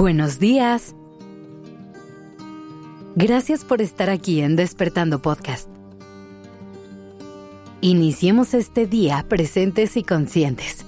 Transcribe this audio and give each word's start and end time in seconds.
Buenos 0.00 0.38
días. 0.38 0.96
Gracias 3.16 3.66
por 3.66 3.82
estar 3.82 4.08
aquí 4.08 4.40
en 4.40 4.56
Despertando 4.56 5.20
Podcast. 5.20 5.68
Iniciemos 7.82 8.54
este 8.54 8.86
día 8.86 9.26
presentes 9.28 9.98
y 9.98 10.02
conscientes. 10.02 10.86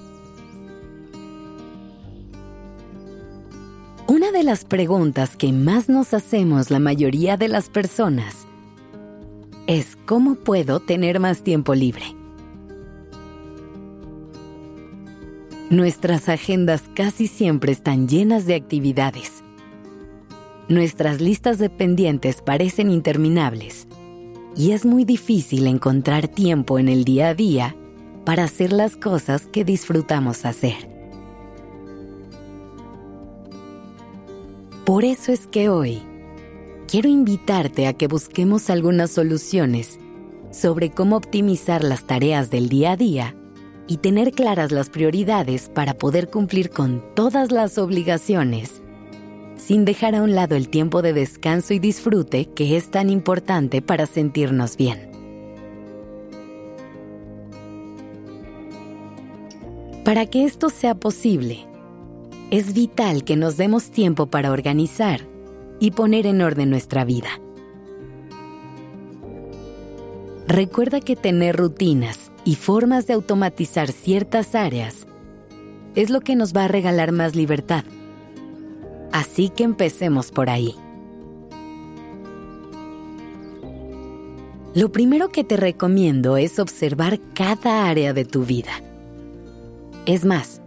Una 4.07 4.31
de 4.31 4.41
las 4.41 4.65
preguntas 4.65 5.37
que 5.37 5.51
más 5.51 5.89
nos 5.89 6.15
hacemos 6.15 6.71
la 6.71 6.79
mayoría 6.79 7.37
de 7.37 7.49
las 7.49 7.69
personas 7.69 8.47
es 9.67 9.95
¿cómo 10.07 10.33
puedo 10.33 10.79
tener 10.79 11.19
más 11.19 11.43
tiempo 11.43 11.75
libre? 11.75 12.22
Nuestras 15.73 16.29
agendas 16.29 16.83
casi 16.93 17.25
siempre 17.25 17.71
están 17.71 18.07
llenas 18.07 18.45
de 18.45 18.53
actividades. 18.53 19.43
Nuestras 20.69 21.19
listas 21.19 21.57
de 21.57 21.71
pendientes 21.71 22.43
parecen 22.43 22.91
interminables 22.91 23.87
y 24.55 24.73
es 24.73 24.85
muy 24.85 25.03
difícil 25.03 25.65
encontrar 25.65 26.27
tiempo 26.27 26.77
en 26.77 26.89
el 26.89 27.05
día 27.05 27.29
a 27.29 27.33
día 27.33 27.75
para 28.23 28.43
hacer 28.43 28.71
las 28.71 28.95
cosas 28.97 29.47
que 29.47 29.65
disfrutamos 29.65 30.45
hacer. 30.45 30.75
Por 34.85 35.05
eso 35.05 35.31
es 35.31 35.47
que 35.47 35.69
hoy 35.69 36.03
quiero 36.87 37.09
invitarte 37.09 37.87
a 37.87 37.93
que 37.93 38.05
busquemos 38.05 38.69
algunas 38.69 39.09
soluciones 39.09 39.97
sobre 40.51 40.91
cómo 40.91 41.15
optimizar 41.15 41.83
las 41.83 42.05
tareas 42.05 42.51
del 42.51 42.69
día 42.69 42.91
a 42.91 42.95
día 42.95 43.35
y 43.87 43.97
tener 43.97 44.31
claras 44.31 44.71
las 44.71 44.89
prioridades 44.89 45.69
para 45.69 45.93
poder 45.93 46.29
cumplir 46.29 46.69
con 46.69 47.03
todas 47.15 47.51
las 47.51 47.77
obligaciones, 47.77 48.81
sin 49.57 49.85
dejar 49.85 50.15
a 50.15 50.23
un 50.23 50.35
lado 50.35 50.55
el 50.55 50.69
tiempo 50.69 51.01
de 51.01 51.13
descanso 51.13 51.73
y 51.73 51.79
disfrute 51.79 52.45
que 52.45 52.77
es 52.77 52.91
tan 52.91 53.09
importante 53.09 53.81
para 53.81 54.05
sentirnos 54.05 54.77
bien. 54.77 55.11
Para 60.05 60.25
que 60.25 60.43
esto 60.43 60.69
sea 60.69 60.95
posible, 60.95 61.65
es 62.51 62.73
vital 62.73 63.23
que 63.23 63.37
nos 63.37 63.55
demos 63.55 63.89
tiempo 63.89 64.27
para 64.27 64.51
organizar 64.51 65.21
y 65.79 65.91
poner 65.91 66.27
en 66.27 66.41
orden 66.41 66.69
nuestra 66.69 67.05
vida. 67.05 67.29
Recuerda 70.47 70.99
que 70.99 71.15
tener 71.15 71.55
rutinas 71.55 72.22
y 72.45 72.55
formas 72.55 73.07
de 73.07 73.13
automatizar 73.13 73.91
ciertas 73.91 74.55
áreas 74.55 75.07
es 75.95 76.09
lo 76.09 76.21
que 76.21 76.35
nos 76.35 76.53
va 76.53 76.65
a 76.65 76.67
regalar 76.67 77.11
más 77.11 77.35
libertad. 77.35 77.83
Así 79.11 79.49
que 79.49 79.63
empecemos 79.63 80.31
por 80.31 80.49
ahí. 80.49 80.75
Lo 84.73 84.91
primero 84.91 85.29
que 85.29 85.43
te 85.43 85.55
recomiendo 85.55 86.35
es 86.35 86.57
observar 86.57 87.19
cada 87.35 87.87
área 87.87 88.11
de 88.13 88.25
tu 88.25 88.43
vida. 88.43 88.71
Es 90.07 90.25
más, 90.25 90.61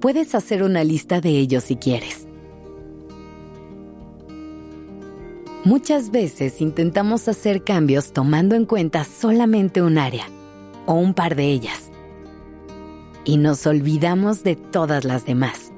puedes 0.00 0.36
hacer 0.36 0.62
una 0.62 0.84
lista 0.84 1.20
de 1.20 1.30
ellos 1.30 1.64
si 1.64 1.74
quieres. 1.74 2.28
Muchas 5.64 6.10
veces 6.10 6.60
intentamos 6.62 7.26
hacer 7.26 7.64
cambios 7.64 8.12
tomando 8.12 8.54
en 8.54 8.64
cuenta 8.64 9.04
solamente 9.04 9.82
un 9.82 9.98
área 9.98 10.26
o 10.90 10.94
un 10.94 11.14
par 11.14 11.36
de 11.36 11.44
ellas. 11.44 11.92
Y 13.24 13.36
nos 13.36 13.64
olvidamos 13.64 14.42
de 14.42 14.56
todas 14.56 15.04
las 15.04 15.24
demás. 15.24 15.72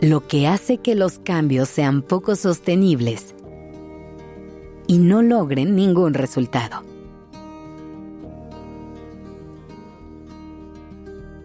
Lo 0.00 0.26
que 0.26 0.48
hace 0.48 0.78
que 0.78 0.96
los 0.96 1.20
cambios 1.20 1.68
sean 1.68 2.02
poco 2.02 2.34
sostenibles 2.34 3.32
y 4.88 4.98
no 4.98 5.22
logren 5.22 5.76
ningún 5.76 6.14
resultado. 6.14 6.82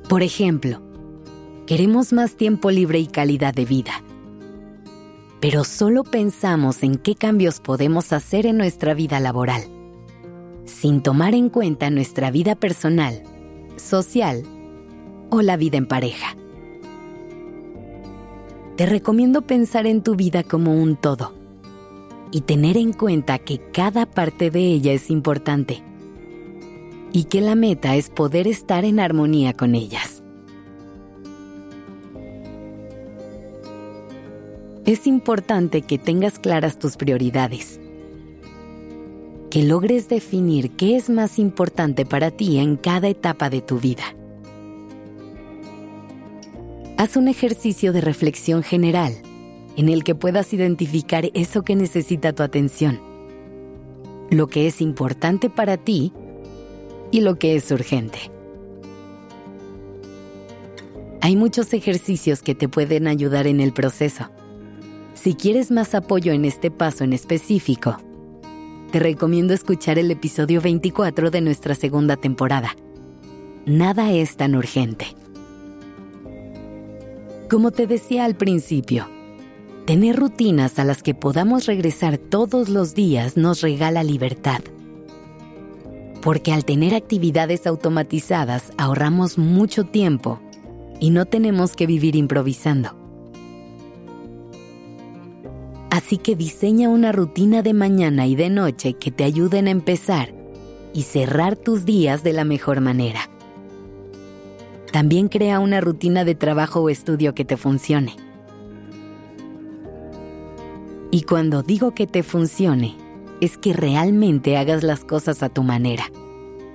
Por 0.07 0.23
ejemplo, 0.23 0.81
queremos 1.67 2.11
más 2.11 2.35
tiempo 2.35 2.71
libre 2.71 2.97
y 2.97 3.05
calidad 3.05 3.53
de 3.53 3.65
vida. 3.65 4.01
Pero 5.39 5.63
solo 5.63 6.03
pensamos 6.03 6.81
en 6.81 6.97
qué 6.97 7.13
cambios 7.13 7.59
podemos 7.59 8.11
hacer 8.13 8.47
en 8.47 8.57
nuestra 8.57 8.95
vida 8.95 9.19
laboral 9.19 9.78
sin 10.69 11.01
tomar 11.01 11.33
en 11.35 11.49
cuenta 11.49 11.89
nuestra 11.89 12.31
vida 12.31 12.55
personal, 12.55 13.23
social 13.75 14.43
o 15.29 15.41
la 15.41 15.57
vida 15.57 15.77
en 15.77 15.87
pareja. 15.87 16.35
Te 18.77 18.85
recomiendo 18.85 19.41
pensar 19.41 19.87
en 19.87 20.03
tu 20.03 20.15
vida 20.15 20.43
como 20.43 20.81
un 20.81 20.95
todo 20.95 21.33
y 22.31 22.41
tener 22.41 22.77
en 22.77 22.93
cuenta 22.93 23.39
que 23.39 23.59
cada 23.73 24.05
parte 24.05 24.51
de 24.51 24.61
ella 24.61 24.93
es 24.93 25.09
importante 25.09 25.83
y 27.11 27.25
que 27.25 27.41
la 27.41 27.55
meta 27.55 27.95
es 27.95 28.09
poder 28.09 28.47
estar 28.47 28.85
en 28.85 28.99
armonía 28.99 29.53
con 29.53 29.75
ellas. 29.75 30.23
Es 34.85 35.07
importante 35.07 35.81
que 35.81 35.97
tengas 35.97 36.39
claras 36.39 36.79
tus 36.79 36.95
prioridades 36.95 37.79
que 39.49 39.63
logres 39.63 40.07
definir 40.07 40.71
qué 40.71 40.95
es 40.95 41.09
más 41.09 41.39
importante 41.39 42.05
para 42.05 42.29
ti 42.29 42.59
en 42.59 42.77
cada 42.77 43.07
etapa 43.07 43.49
de 43.49 43.61
tu 43.61 43.79
vida. 43.79 44.03
Haz 46.97 47.17
un 47.17 47.27
ejercicio 47.27 47.91
de 47.93 48.01
reflexión 48.01 48.61
general 48.61 49.13
en 49.75 49.89
el 49.89 50.03
que 50.03 50.15
puedas 50.15 50.53
identificar 50.53 51.29
eso 51.33 51.63
que 51.63 51.75
necesita 51.75 52.33
tu 52.33 52.43
atención, 52.43 52.99
lo 54.29 54.47
que 54.47 54.67
es 54.67 54.81
importante 54.81 55.49
para 55.49 55.77
ti 55.77 56.13
y 57.11 57.21
lo 57.21 57.39
que 57.39 57.55
es 57.55 57.71
urgente. 57.71 58.19
Hay 61.21 61.35
muchos 61.35 61.73
ejercicios 61.73 62.43
que 62.43 62.55
te 62.55 62.69
pueden 62.69 63.07
ayudar 63.07 63.47
en 63.47 63.61
el 63.61 63.73
proceso. 63.73 64.29
Si 65.13 65.33
quieres 65.33 65.71
más 65.71 65.95
apoyo 65.95 66.33
en 66.33 66.45
este 66.45 66.71
paso 66.71 67.03
en 67.03 67.13
específico, 67.13 67.97
te 68.91 68.99
recomiendo 68.99 69.53
escuchar 69.53 69.99
el 69.99 70.09
episodio 70.09 70.61
24 70.61 71.29
de 71.29 71.41
nuestra 71.41 71.75
segunda 71.75 72.15
temporada. 72.15 72.75
Nada 73.65 74.11
es 74.11 74.35
tan 74.35 74.55
urgente. 74.55 75.15
Como 77.49 77.71
te 77.71 77.85
decía 77.85 78.25
al 78.25 78.35
principio, 78.35 79.07
tener 79.85 80.15
rutinas 80.15 80.79
a 80.79 80.85
las 80.85 81.03
que 81.03 81.13
podamos 81.13 81.67
regresar 81.67 82.17
todos 82.17 82.69
los 82.69 82.95
días 82.95 83.37
nos 83.37 83.61
regala 83.61 84.03
libertad. 84.03 84.61
Porque 86.21 86.51
al 86.51 86.65
tener 86.65 86.95
actividades 86.95 87.67
automatizadas 87.67 88.73
ahorramos 88.77 89.37
mucho 89.37 89.85
tiempo 89.85 90.39
y 90.99 91.11
no 91.11 91.25
tenemos 91.25 91.75
que 91.75 91.85
vivir 91.85 92.15
improvisando. 92.15 92.98
Así 96.09 96.17
que 96.17 96.35
diseña 96.35 96.89
una 96.89 97.11
rutina 97.11 97.61
de 97.61 97.75
mañana 97.75 98.25
y 98.25 98.35
de 98.35 98.49
noche 98.49 98.95
que 98.95 99.11
te 99.11 99.23
ayuden 99.23 99.67
a 99.67 99.69
empezar 99.69 100.33
y 100.91 101.03
cerrar 101.03 101.55
tus 101.55 101.85
días 101.85 102.23
de 102.23 102.33
la 102.33 102.45
mejor 102.45 102.81
manera. 102.81 103.29
También 104.91 105.27
crea 105.27 105.59
una 105.59 105.81
rutina 105.81 106.25
de 106.25 106.33
trabajo 106.33 106.79
o 106.81 106.89
estudio 106.89 107.35
que 107.35 107.45
te 107.45 107.57
funcione. 107.57 108.15
Y 111.11 111.21
cuando 111.21 111.61
digo 111.61 111.91
que 111.91 112.07
te 112.07 112.23
funcione, 112.23 112.97
es 113.39 113.59
que 113.59 113.73
realmente 113.73 114.57
hagas 114.57 114.81
las 114.81 115.05
cosas 115.05 115.43
a 115.43 115.49
tu 115.49 115.61
manera 115.61 116.05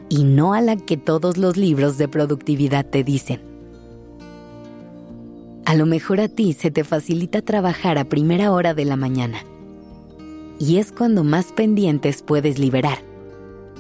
y 0.09 0.23
no 0.23 0.55
a 0.55 0.61
la 0.61 0.77
que 0.77 0.97
todos 0.97 1.39
los 1.39 1.57
libros 1.57 1.99
de 1.99 2.07
productividad 2.07 2.87
te 2.87 3.03
dicen. 3.03 3.54
A 5.67 5.75
lo 5.75 5.87
mejor 5.87 6.21
a 6.21 6.29
ti 6.29 6.53
se 6.53 6.71
te 6.71 6.85
facilita 6.85 7.41
trabajar 7.41 7.97
a 7.97 8.05
primera 8.05 8.53
hora 8.53 8.75
de 8.75 8.85
la 8.85 8.97
mañana. 8.97 9.39
Y 10.59 10.77
es 10.77 10.93
cuando 10.93 11.25
más 11.25 11.53
pendientes 11.53 12.23
puedes 12.23 12.59
liberar. 12.59 12.99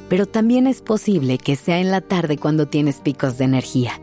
Pero 0.08 0.26
también 0.26 0.66
es 0.66 0.80
posible 0.80 1.36
que 1.36 1.56
sea 1.56 1.80
en 1.80 1.90
la 1.90 2.00
tarde 2.00 2.38
cuando 2.38 2.66
tienes 2.66 3.00
picos 3.00 3.36
de 3.36 3.44
energía. 3.44 4.00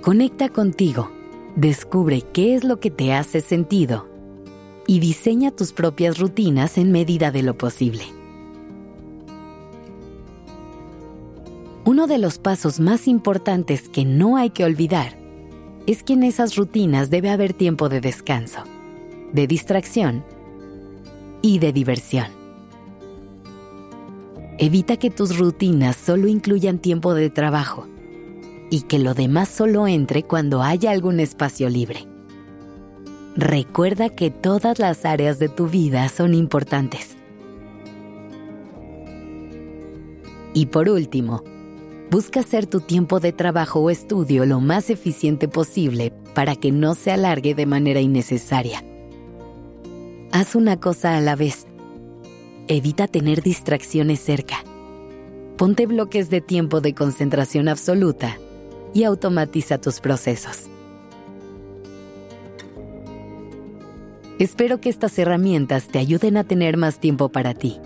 Conecta 0.00 0.48
contigo, 0.48 1.10
descubre 1.54 2.22
qué 2.32 2.54
es 2.54 2.64
lo 2.64 2.80
que 2.80 2.90
te 2.90 3.12
hace 3.12 3.40
sentido 3.40 4.08
y 4.86 5.00
diseña 5.00 5.50
tus 5.50 5.72
propias 5.72 6.18
rutinas 6.18 6.76
en 6.78 6.92
medida 6.92 7.30
de 7.30 7.42
lo 7.42 7.56
posible. 7.56 8.04
Uno 11.84 12.06
de 12.06 12.18
los 12.18 12.38
pasos 12.38 12.80
más 12.80 13.06
importantes 13.06 13.88
que 13.88 14.04
no 14.04 14.36
hay 14.36 14.50
que 14.50 14.64
olvidar 14.64 15.21
es 15.86 16.02
que 16.02 16.12
en 16.12 16.22
esas 16.22 16.56
rutinas 16.56 17.10
debe 17.10 17.30
haber 17.30 17.52
tiempo 17.52 17.88
de 17.88 18.00
descanso, 18.00 18.62
de 19.32 19.46
distracción 19.46 20.24
y 21.42 21.58
de 21.58 21.72
diversión. 21.72 22.26
Evita 24.58 24.96
que 24.96 25.10
tus 25.10 25.38
rutinas 25.38 25.96
solo 25.96 26.28
incluyan 26.28 26.78
tiempo 26.78 27.14
de 27.14 27.30
trabajo 27.30 27.88
y 28.70 28.82
que 28.82 28.98
lo 28.98 29.14
demás 29.14 29.48
solo 29.48 29.88
entre 29.88 30.22
cuando 30.22 30.62
haya 30.62 30.92
algún 30.92 31.20
espacio 31.20 31.68
libre. 31.68 32.06
Recuerda 33.34 34.10
que 34.10 34.30
todas 34.30 34.78
las 34.78 35.04
áreas 35.04 35.38
de 35.38 35.48
tu 35.48 35.66
vida 35.66 36.08
son 36.08 36.34
importantes. 36.34 37.16
Y 40.54 40.66
por 40.66 40.88
último, 40.90 41.42
busca 42.12 42.40
hacer 42.40 42.66
tu 42.66 42.80
tiempo 42.80 43.20
de 43.20 43.32
trabajo 43.32 43.80
o 43.80 43.88
estudio 43.88 44.44
lo 44.44 44.60
más 44.60 44.90
eficiente 44.90 45.48
posible 45.48 46.12
para 46.34 46.56
que 46.56 46.70
no 46.70 46.94
se 46.94 47.10
alargue 47.10 47.54
de 47.54 47.64
manera 47.64 48.00
innecesaria. 48.00 48.84
Haz 50.30 50.54
una 50.54 50.78
cosa 50.78 51.16
a 51.16 51.22
la 51.22 51.36
vez. 51.36 51.66
Evita 52.68 53.08
tener 53.08 53.40
distracciones 53.40 54.20
cerca. 54.20 54.56
Ponte 55.56 55.86
bloques 55.86 56.28
de 56.28 56.42
tiempo 56.42 56.82
de 56.82 56.94
concentración 56.94 57.66
absoluta 57.66 58.36
y 58.92 59.04
automatiza 59.04 59.78
tus 59.78 60.00
procesos. 60.00 60.68
Espero 64.38 64.82
que 64.82 64.90
estas 64.90 65.18
herramientas 65.18 65.86
te 65.86 65.98
ayuden 65.98 66.36
a 66.36 66.44
tener 66.44 66.76
más 66.76 67.00
tiempo 67.00 67.30
para 67.30 67.54
ti. 67.54 67.80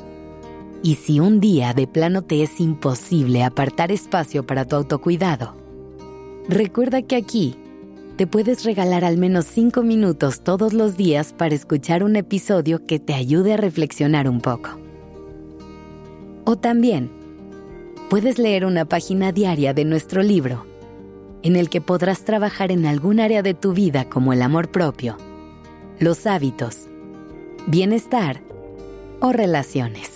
Y 0.82 0.96
si 0.96 1.20
un 1.20 1.40
día 1.40 1.75
de 1.75 1.87
plano 1.87 2.23
te 2.23 2.43
es 2.43 2.61
imposible 2.61 3.43
apartar 3.43 3.90
espacio 3.90 4.46
para 4.46 4.64
tu 4.64 4.76
autocuidado, 4.76 5.55
recuerda 6.49 7.02
que 7.02 7.17
aquí 7.17 7.56
te 8.17 8.26
puedes 8.26 8.64
regalar 8.64 9.05
al 9.05 9.19
menos 9.19 9.44
5 9.46 9.82
minutos 9.82 10.40
todos 10.40 10.73
los 10.73 10.96
días 10.96 11.34
para 11.34 11.55
escuchar 11.55 12.02
un 12.02 12.17
episodio 12.17 12.87
que 12.87 12.99
te 12.99 13.14
ayude 13.14 13.55
a 13.55 13.56
reflexionar 13.58 14.28
un 14.28 14.40
poco. 14.40 14.70
O 16.44 16.56
también, 16.56 17.11
puedes 18.08 18.38
leer 18.38 18.64
una 18.64 18.84
página 18.84 19.32
diaria 19.32 19.75
de 19.75 19.84
nuestro 19.84 20.23
libro, 20.23 20.64
en 21.43 21.56
el 21.56 21.69
que 21.69 21.81
podrás 21.81 22.25
trabajar 22.25 22.73
en 22.73 22.87
algún 22.87 23.20
área 23.20 23.43
de 23.43 23.52
tu 23.52 23.73
vida 23.73 24.06
como 24.06 24.32
el 24.32 24.40
amor 24.40 24.70
propio, 24.70 25.19
los 25.99 26.26
hábitos, 26.26 26.87
bienestar 27.67 28.40
o 29.20 29.32
relaciones. 29.32 30.15